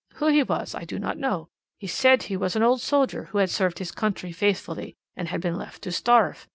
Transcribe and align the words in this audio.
Who 0.15 0.29
he 0.29 0.41
was 0.41 0.73
I 0.73 0.83
do 0.83 0.97
not 0.97 1.19
know. 1.19 1.49
He 1.77 1.85
said 1.85 2.23
he 2.23 2.35
was 2.35 2.55
an 2.55 2.63
old 2.63 2.81
soldier 2.81 3.25
who 3.25 3.37
had 3.37 3.51
served 3.51 3.77
his 3.77 3.91
country 3.91 4.31
faithfully, 4.31 4.95
and 5.15 5.27
then 5.27 5.39
been 5.39 5.55
left 5.57 5.83
to 5.83 5.91
starve. 5.91 6.47